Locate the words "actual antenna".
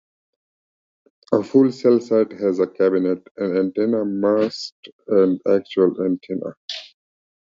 5.47-6.55